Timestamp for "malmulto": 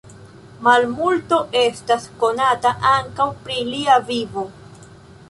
0.67-1.37